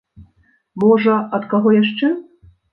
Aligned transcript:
Можа, 0.85 1.15
ад 1.41 1.47
каго 1.53 1.77
яшчэ. 1.81 2.13